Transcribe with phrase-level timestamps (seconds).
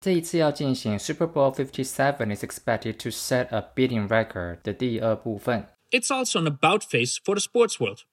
[0.00, 5.66] 这一次要进行 Super Bowl Fifty Seven is expected to set a bidding record 的第二部分。
[5.90, 8.04] It's also an about face for the sports world.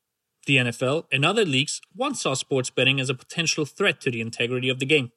[0.48, 4.20] The NFL and other leagues once saw sports betting as a potential threat to the
[4.20, 5.12] integrity of the game.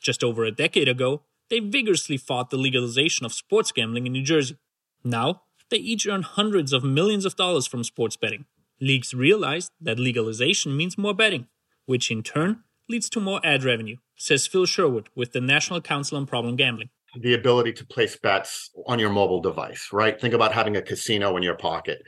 [0.00, 4.24] Just over a decade ago, they vigorously fought the legalization of sports gambling in New
[4.24, 4.56] Jersey.
[5.04, 8.46] Now, they each earn hundreds of millions of dollars from sports betting.
[8.80, 11.46] Leagues realized that legalization means more betting,
[11.86, 16.16] which in turn leads to more ad revenue, says Phil Sherwood with the National Council
[16.16, 16.90] on Problem Gambling.
[17.20, 20.18] The ability to place bets on your mobile device, right?
[20.18, 22.02] Think about having a casino in your pocket.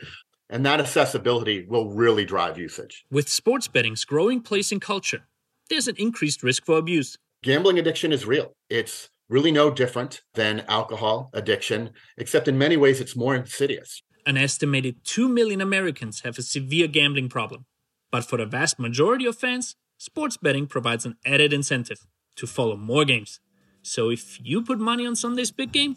[0.48, 3.04] And that accessibility will really drive usage.
[3.10, 5.26] With sports betting's growing place in culture,
[5.68, 7.18] there's an increased risk for abuse.
[7.42, 8.52] Gambling addiction is real.
[8.70, 14.02] It's really no different than alcohol addiction, except in many ways it's more insidious.
[14.24, 17.66] An estimated 2 million Americans have a severe gambling problem.
[18.12, 22.75] But for the vast majority of fans, sports betting provides an added incentive to follow
[22.75, 23.39] more games.
[23.81, 25.95] So if you put money on Sunday's big game,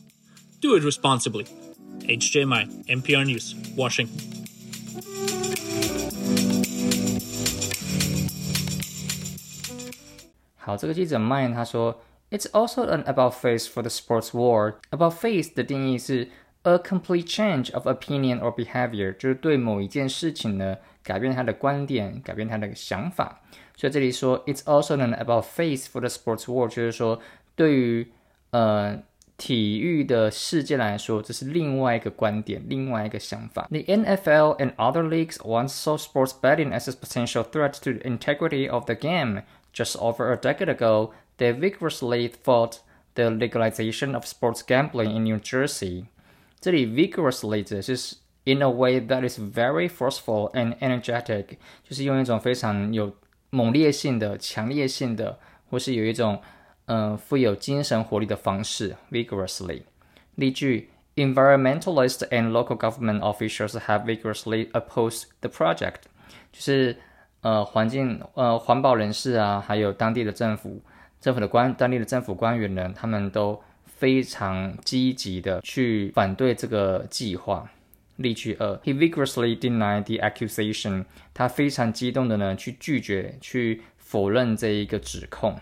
[0.61, 1.47] do it responsibly.
[2.01, 4.19] HJMI, NPR News, Washington.
[10.56, 14.75] 好，这个记者 Mine 他说，It's also an about face for the sports world.
[14.91, 16.31] About face 的定义是
[16.67, 23.41] a complete change of opinion or behavior，就是对某一件事情呢改变他的观点，改变他的想法。
[23.77, 27.20] 所以这里说，It's also an about face for the sports world，就是说
[27.56, 28.12] 对于
[28.51, 29.03] 呃
[29.37, 33.67] 体育的世界来说，这是另外一个观点，另外一个想法。
[33.70, 38.69] The NFL and other leagues once saw sports betting as a potential threat to the integrity
[38.70, 39.42] of the game.
[39.75, 42.81] Just over a decade ago, they vigorously fought
[43.15, 46.05] the legalization of sports gambling in New Jersey.
[46.61, 53.15] 这里 vigorously 指的是 in a way that is very forceful and energetic，就是用一种非常有
[53.51, 55.39] 猛烈性的、强烈性的，
[55.70, 56.41] 或是有一种
[56.87, 59.83] 呃富有精神活力的方式 vigorously。
[60.37, 65.97] 例句：Environmentalists and local government officials have vigorously opposed the project，
[66.50, 66.97] 就是
[67.43, 70.81] 呃环境呃环保人士啊，还有当地的政府
[71.21, 73.62] 政府的官当地的政府官员呢，他们都
[73.97, 77.69] 非常积极的去反对这个计划。
[78.18, 81.06] 例句二，He vigorously denied the accusation。
[81.34, 85.59] 他非常激动的呢去拒绝、去否认这一个指控。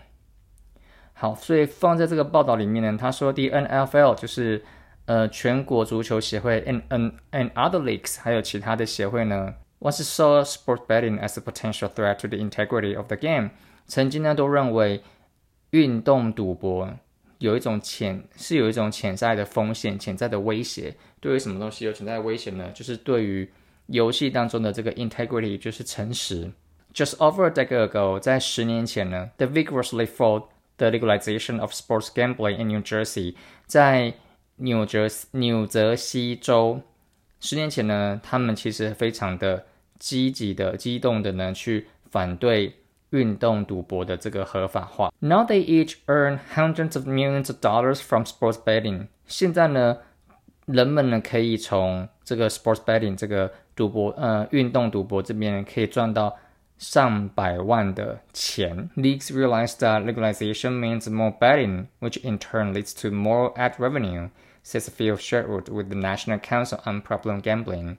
[1.12, 4.62] 好，所以放在这个报道里面呢，他说 The NFL 就是
[5.06, 12.96] 呃全国足球协会，and and and other leagues 还有其他的协会呢，once saw sport betting as a potential threat to the integrity
[12.96, 13.50] of the game。
[13.86, 15.02] 曾经呢都认为
[15.70, 16.90] 运动赌博
[17.38, 20.94] 有一种潜是有一种潜在的风险、潜在的威胁。
[21.20, 22.70] 对于什么东西有潜在的威胁呢？
[22.72, 23.48] 就是对于
[23.86, 26.50] 游戏当中的这个 integrity，就是诚实。
[26.94, 30.46] Just over a decade ago，在十年前呢，the vigorously fought
[30.78, 33.34] the legalization of sports gambling in New Jersey。
[33.66, 34.14] 在
[34.56, 36.80] 纽泽纽泽西州，
[37.40, 39.66] 十年前呢，他们其实非常的
[39.98, 42.72] 积极的、激动的呢，去反对。
[43.15, 45.11] 运动赌博的这个合法化。
[45.19, 49.07] Now they each earn hundreds of millions of dollars from sports betting。
[49.27, 49.97] 现在呢，
[50.65, 56.37] 人们呢可以从这个 sports betting 这个赌博呃运动赌博这边可以赚到
[56.77, 58.89] 上百万的钱。
[58.95, 64.29] Leagues realize that legalization means more betting, which in turn leads to more ad revenue,
[64.63, 67.97] says Phil Sherwood with the National Council on Problem Gambling。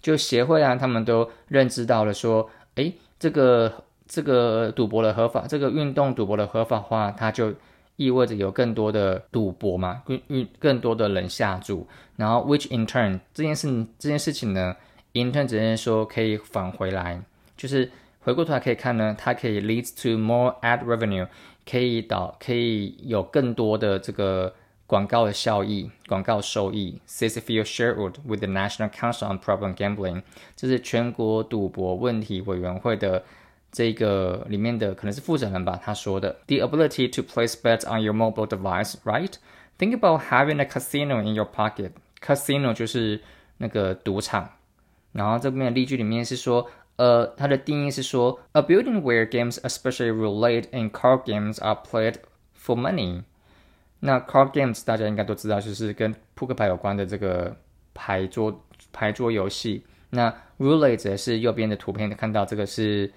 [0.00, 7.51] 就协会啊，他们都认知到了说，诶，这个 这个赌博的合法，这个运动赌博的合法化，它就
[7.95, 14.75] 意味着有更多的赌博嘛，更更更多的人下注，然后 which in turn 这件事这件事情呢
[15.13, 17.19] ，in turn 只是说可以返回来，
[17.57, 21.27] 就是回过头来可以看呢，它可以 leads to more ad revenue，
[21.67, 24.53] 可以导可以有更多的这个
[24.85, 27.01] 广告的效益，广告收益。
[27.07, 30.21] Says Phil Sherwood with the National Council on Problem Gambling，
[30.55, 33.23] 这是全国赌博问题委员会的。
[33.72, 39.34] 这个里面的可能是负责人吧，他说的，the ability to place bets on your mobile device, right?
[39.78, 41.90] Think about having a casino in your pocket.
[42.20, 43.20] Casino 就是
[43.58, 44.48] 那个赌场。
[45.12, 52.14] 然后这边的例句里面是说，呃，它的定义是说，a building where games, especially roulette and card games, are played
[52.58, 53.22] for money.
[54.00, 57.54] 那 card games 大家应该都知道，就是跟扑克牌有关的这个
[57.92, 59.84] 牌桌牌桌游戏。
[60.10, 63.12] 那 roulette 也是右边的图片看到这个是。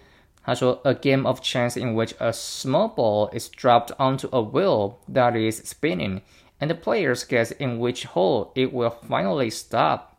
[0.47, 5.35] 他说，a game of chance in which a small ball is dropped onto a wheel that
[5.35, 6.21] is spinning,
[6.61, 10.16] and the players guess in which hole it will finally stop。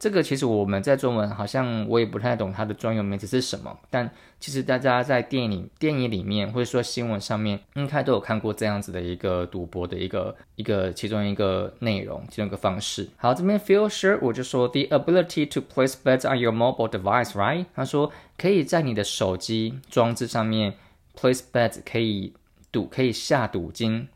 [0.00, 4.10] 这个其实我们在中文好像我也不太懂它的专有名词是什么，但
[4.40, 13.06] 其实大家在电影电影里面或者说新闻上面应该都有看过这样子的一个赌博的一个一个其中一个内容，其中一个方式。
[13.18, 17.66] 好，这边 feel sure 我就说 the ability to place bets on your mobile device，right？
[17.74, 20.72] 他说可以在你的手机装置上面
[21.14, 22.32] place bets，可以
[22.72, 24.08] 赌，可以下赌金，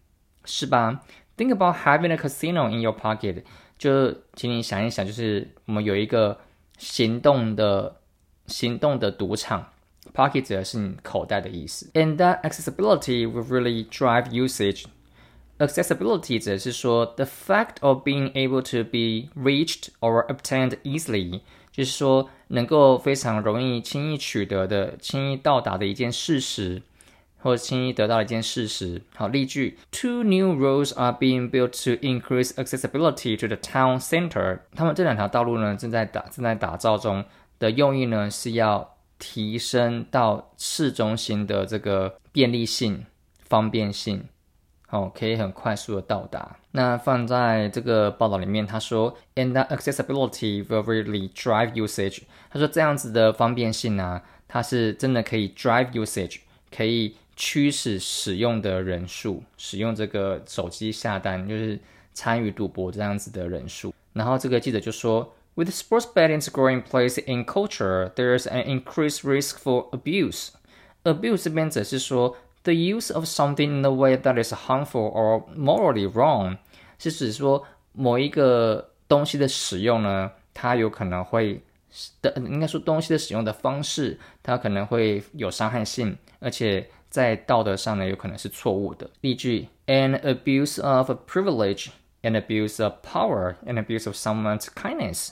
[0.46, 1.02] 是吧
[1.36, 3.42] ？Think about having a casino in your pocket。
[3.84, 6.38] 就请你想一想，就是我们有一个
[6.78, 7.96] 行动的、
[8.46, 9.72] 行动的赌场
[10.14, 11.90] ，pocket 指的是你口袋的意思。
[11.92, 14.86] And that accessibility will really drive usage.
[15.58, 26.80] Accessibility 指的是说，the fact of being able to be reached or obtained easily，就是说能够非常容易、轻易取得的、轻易到达的一件事实。
[27.44, 29.02] 或者轻易得到一件事实。
[29.14, 34.60] 好，例句：Two new roads are being built to increase accessibility to the town center。
[34.74, 37.22] 他们这两条道路呢，正在打正在打造中
[37.58, 43.04] 的用意呢，是要提升到市中心的这个便利性、
[43.40, 44.24] 方便性。
[44.86, 46.56] 好，可以很快速的到达。
[46.70, 52.22] 那放在这个报道里面，他说，And that accessibility will really drive usage。
[52.48, 56.38] 他说这样子的方便性呢，它是真的可以 drive usage，
[56.74, 57.16] 可以。
[57.36, 61.78] 驱使使用的人数，使用这个手机下单，就是
[62.12, 63.92] 参与赌博这样子的人数。
[64.12, 70.50] 然后这个记者就说，With sports betting's growing place in culture, there is an increased risk for abuse.
[71.02, 76.58] Abuse 这边则是说，the use of something in a way that is harmful or morally wrong，
[76.98, 81.60] 是指说某一个东西的使用呢，它有可能会
[82.22, 86.88] 的，应该说东西的使用的方式，它可能会有伤害性，而且。
[87.13, 89.09] 在道德上呢，有可能是错误的。
[89.21, 91.87] 例句：an abuse of privilege,
[92.21, 95.29] an abuse of power, an abuse of someone's kindness.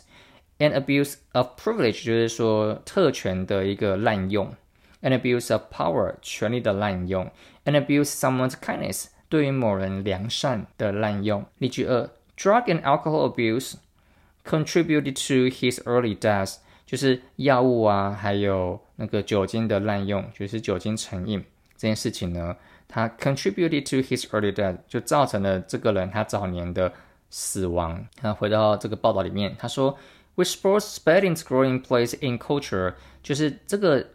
[0.60, 4.56] An abuse of privilege 就是说特权的一个滥用，
[5.04, 7.30] an abuse of power 权力的滥用，
[7.66, 11.46] an abuse someone's kindness 对于某人良善的滥用。
[11.60, 13.76] 例句二：drug and alcohol abuse
[14.44, 16.56] contributed to his early death，
[16.88, 21.46] 就是药物啊，还有那个酒精的滥用，就是酒精成瘾。
[21.83, 22.57] 这件事情呢，
[22.87, 26.93] 它 contributed to his early death，就造成了这个人他早年的
[27.29, 28.07] 死亡。
[28.21, 29.99] 那回到这个报道里面，他说
[30.37, 34.07] ，with sports betting's growing place in culture，就是这个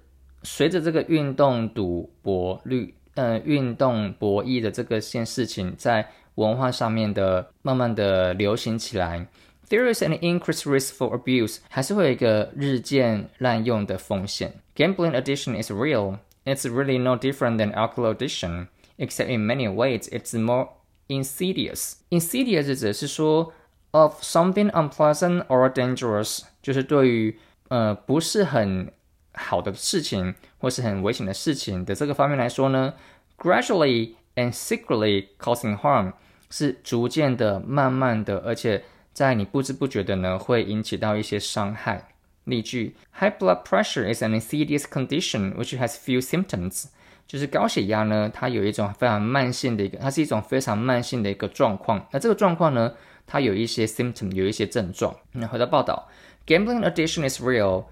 [0.44, 9.28] 随着这个运动赌博率，呃，运动博弈的这个件事情在文化上面的慢慢的流行起来
[9.68, 14.54] ，there is an increased risk for abuse，还是会有一个日渐滥用的风险。
[14.74, 16.20] Gambling addiction is real。
[16.47, 18.69] It's really no different than alcohol addiction,
[18.99, 20.71] except in many ways it's more
[21.09, 21.95] insidious.
[22.11, 23.53] Insidious 指的是说
[23.93, 27.39] of something unpleasant or dangerous，就是对于
[27.69, 28.91] 呃不是很
[29.35, 32.95] 好的事情或是很危险的事情的这个方面来说呢，
[33.39, 36.13] gradually and secretly causing harm
[36.51, 38.83] 是逐渐的、慢慢的，而且
[39.13, 42.09] 在你不知不觉的呢，会引起到一些伤害。
[42.48, 46.86] 例句：High blood pressure is an insidious condition which has few symptoms。
[47.28, 52.08] 就是高血压呢，它有一种非常慢性的一个，它是一种非常慢性的一个状况。
[52.12, 52.94] 那这个状况呢，
[53.26, 55.14] 它有一些 symptom，有一些症状。
[55.34, 56.08] 那回到报道
[56.46, 57.86] ，Gambling addiction is real。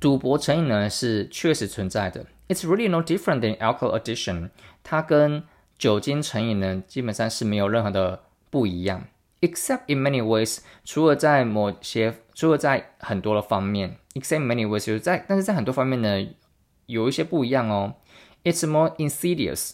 [0.00, 2.26] 赌博成瘾呢是确实存在的。
[2.48, 4.50] It's really no different than alcohol addiction。
[4.82, 5.44] 它跟
[5.78, 9.04] 酒精成瘾呢，基本上是没有任何的不一样。
[9.42, 16.28] Except in many ways，除了在某些，除了在很多的方面，except in many ways 就是在，但是在很多方面呢，
[16.86, 17.94] 有一些不一样哦。
[18.44, 19.72] It's more insidious，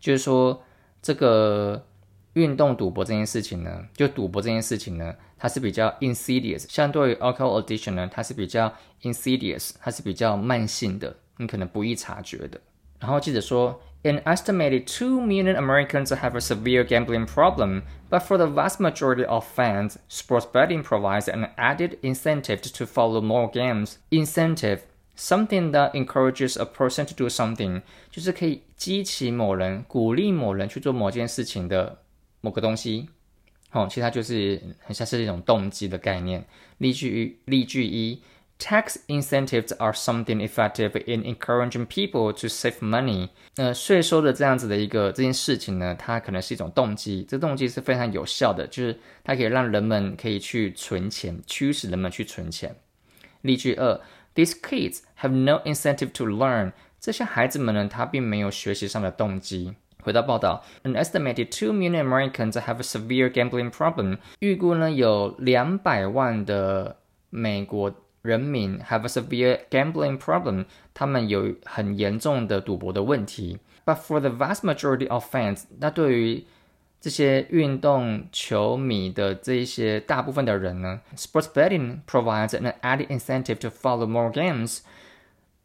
[0.00, 0.64] 就是说
[1.00, 1.86] 这个
[2.32, 12.60] 运动赌博这件事情呢，就赌博这件事情呢，它是比较 insidious，相对于 alcohol addiction 呢，它是比较 insidious，它是比较慢性的，你可能不易察觉的。
[12.98, 13.80] 然后记者说。
[14.05, 19.45] An estimated 2 million Americans have a severe gambling problem, but for the vast majority of
[19.45, 23.99] fans, sports betting provides an added incentive to follow more games.
[24.11, 24.81] Incentive,
[25.15, 31.99] something that encourages a person to do something，就是可以激起某人、鼓励某人去做某件事情的
[32.41, 33.07] 某个东西。
[33.71, 36.45] 哦，其实它就是很像是一种动机的概念。
[36.79, 38.21] 例句例句一。
[38.58, 43.28] Tax incentives are something effective in encouraging people to save money。
[43.56, 52.74] 呃，税收的这样子的一个这件事情呢，它可能是一种动机，这动机是非常有效的，就是它可以让人们可以去存钱，驱使人们去存钱。
[53.42, 54.00] 例句二
[54.34, 56.72] ：These kids have no incentive to learn。
[56.98, 59.74] 这些孩子们呢，他并没有学习上的动机。
[60.02, 64.18] 回到报道，An estimated two million Americans have a severe gambling problem。
[64.40, 66.96] 预估呢有两百万的
[67.30, 73.59] 美国人民 have a severe gambling problem，他们有很严重的赌博的问题。
[73.85, 76.45] But for the vast majority of fans，那对于
[77.01, 84.79] 这些运动球迷的这一些大部分的人呢，sports betting provides an added incentive to follow more games。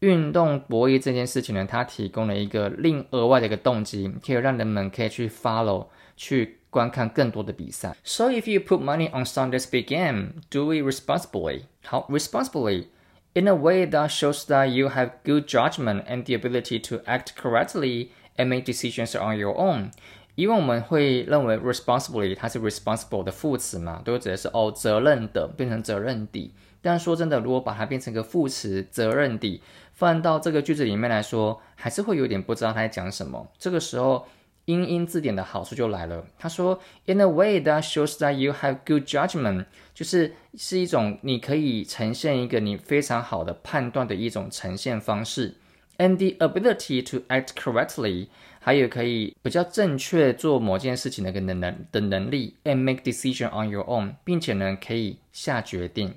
[0.00, 7.96] 运动博弈这件事情呢，它提供了一个另额外的一个动机，可以让人们可以去 follow 去 观看更多的比赛。
[8.04, 11.62] So if you put money on Sunday's big game, do it responsibly.
[11.84, 12.86] 好，responsibly
[13.34, 17.34] in a way that shows that you have good judgment and the ability to act
[17.34, 19.90] correctly and make decisions on your own.
[20.34, 26.52] 因为我们会认为 responsibly 它是 responsible 的副词嘛，都指的是哦责任的变成责任的。
[26.80, 29.60] 但说真的，如果把它变成一个副词责任的。
[29.94, 33.50] 放到这个句子里面来说，还是会有点不知道他在讲什么。
[33.58, 34.28] 这个时候，
[34.65, 36.25] 英英字典的好处就来了。
[36.37, 45.55] 他说，In a way that shows that you have good judgment，就是是一种你可以呈现一个你非常好的判断的一种呈现方式。
[45.97, 48.27] And the ability to act correctly，
[48.59, 52.55] 还有可以比较正确做某件事情的能能的能力。
[52.63, 56.15] And make decision on your own，并且呢可以下决定。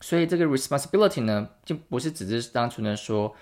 [0.00, 3.34] 所以这个 responsibility 呢，就不是只是单纯的说，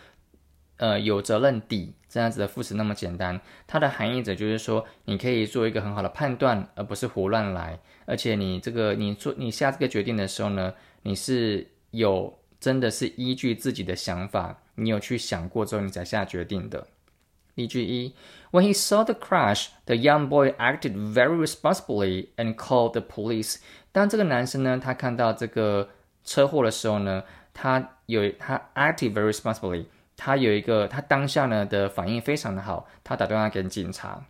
[0.83, 3.41] 呃，有责任的这样子的副词那么简单。
[3.69, 7.79] 它的含义者就是说，你可以做一个很好的判断，而不是胡乱来。
[8.05, 16.85] 而且你这个你做你下这个决定的时候呢，你是有真的是依据自己的想法，你有去想过之后你才下决定的。
[17.55, 18.13] 例句一
[18.51, 23.59] ：When he saw the crash, the young boy acted very responsibly and called the police。
[23.93, 25.91] 当这个男生呢，他看到这个。
[26.25, 34.25] 车祸的时候呢，他有他 acted very responsibly，他有一个他当下呢的反应非常的好，他打电话给警察。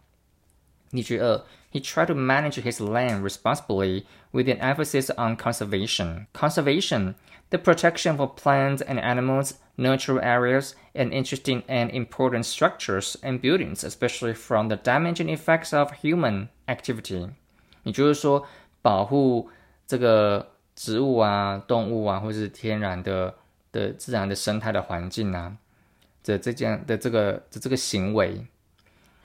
[0.90, 6.26] 例句二，He tried to manage his land responsibly with an emphasis on conservation.
[6.34, 7.14] Conservation,
[7.48, 13.82] the protection for plants and animals, natural areas, and interesting and important structures and buildings,
[13.82, 17.30] especially from the damaging effects of human activity.
[17.84, 18.46] 也就是说，
[18.82, 19.50] 保护
[19.86, 23.34] 这个植物啊、动物啊，或者是天然的
[23.72, 25.56] 的自然的生态的环境啊，
[26.24, 28.46] 的这件的这个的这个行为。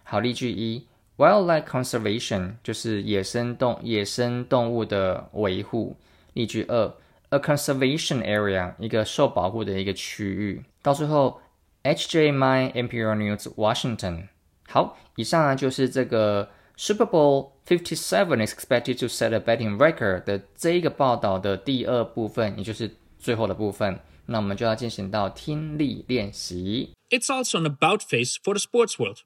[0.03, 0.87] 好，例句一
[1.17, 5.95] ：Wildlife conservation 就是野生动野生动物的维护。
[6.33, 6.93] 例句二
[7.29, 10.63] ：A conservation area 一个受保护的一个区域。
[10.81, 11.41] 到最后
[11.83, 14.27] ，H J My Imperial News Washington。
[14.67, 16.49] 好，以上呢就是这个。
[16.79, 26.90] Super Bowl Fifty Seven is expected to set a betting record 的这一个报道的第二部分，也就是最后的部分，那我们就要进行到听力练习。
[27.11, 29.25] It's also an about face for the sports world.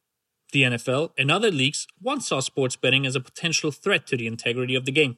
[0.52, 4.26] The NFL and other leagues once saw sports betting as a potential threat to the
[4.26, 5.16] integrity of the game.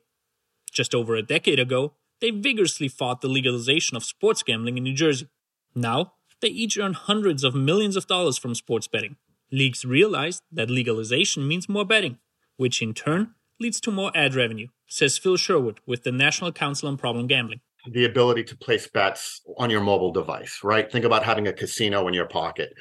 [0.73, 4.95] Just over a decade ago, they vigorously fought the legalization of sports gambling in New
[4.95, 5.29] Jersey.
[5.75, 9.17] Now, they each earn hundreds of millions of dollars from sports betting.
[9.51, 12.19] Leagues realized that legalization means more betting,
[12.57, 16.89] which in turn leads to more ad revenue, says Phil Sherwood with the National Council
[16.89, 17.61] on Problem Gambling.
[17.86, 20.90] The ability to place bets on your mobile device, right?
[20.92, 22.74] Think about having a casino in your pocket.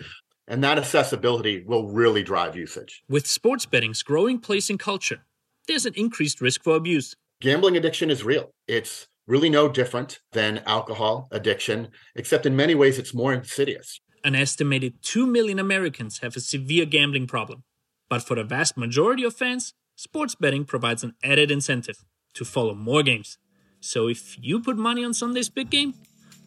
[0.47, 3.03] And that accessibility will really drive usage.
[3.09, 5.25] With sports betting's growing place in culture,
[5.67, 7.17] there's an increased risk for abuse.
[7.41, 8.51] Gambling addiction is real.
[8.69, 14.01] It's really no different than alcohol addiction, except in many ways it's more insidious.
[14.25, 17.65] An estimated 2 million Americans have a severe gambling problem.
[18.09, 22.05] But for the vast majority of fans, sports betting provides an added incentive
[22.35, 23.39] to follow more games.
[23.85, 25.95] So if you put money on Sunday's big game,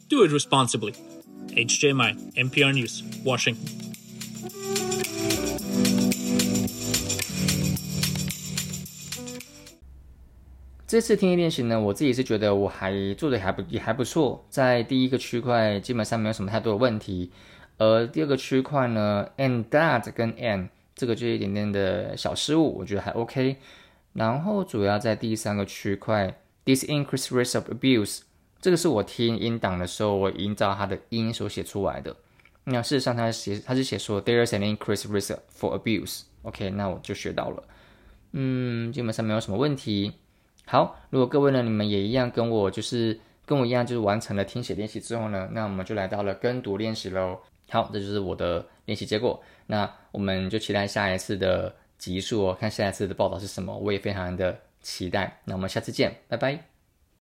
[0.08, 0.94] do it responsibly.
[1.50, 3.58] HJMI, NPR News, Washington.
[10.88, 17.32] 这次听力练习呢，我自己是觉得我还做的还不也还不错，在第一个区块基本上没有什么太多的问题。
[17.78, 23.58] 而第二个区块呢，and that 跟 and 这个就一点点的小失误，我觉得还 OK。
[24.14, 28.22] 然后主要在第三个区块，this increased risk of abuse，
[28.60, 32.16] 这个是我听音档的时候，我营造它的音所写出来的。
[32.66, 36.24] 那事实上，它写它是写说 there is an increased risk for abuse。
[36.42, 37.64] OK，那我就学到了。
[38.32, 40.12] 嗯，基本上没有什么问题。
[40.66, 47.40] 好，如果各位呢，你们也一样跟我就是跟我一样，就是完成了听写练习之后呢，那我们就来到了跟读练习喽。
[47.70, 49.42] 好，这就是我的练习结果。
[49.68, 53.78] 那我们就期待下一次的集数哦，看下一次的报道是什么。
[53.78, 55.42] 我也非常的期待。
[55.46, 56.75] 那我们下次见，拜拜。